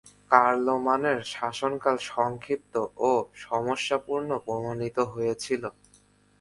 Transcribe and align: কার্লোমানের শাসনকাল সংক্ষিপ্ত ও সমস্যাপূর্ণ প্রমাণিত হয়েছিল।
কার্লোমানের 0.31 1.19
শাসনকাল 1.33 1.95
সংক্ষিপ্ত 2.11 2.73
ও 3.01 3.11
সমস্যাপূর্ণ 3.45 4.29
প্রমাণিত 4.45 4.97
হয়েছিল। 5.13 5.63